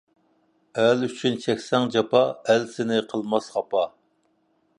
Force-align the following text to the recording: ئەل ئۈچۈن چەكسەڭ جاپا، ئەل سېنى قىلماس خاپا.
ئەل 0.83 1.03
ئۈچۈن 1.07 1.37
چەكسەڭ 1.45 1.85
جاپا، 1.97 2.25
ئەل 2.55 2.67
سېنى 2.73 2.99
قىلماس 3.13 3.53
خاپا. 3.57 3.89